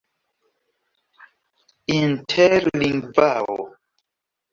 interlingvao 1.97 3.57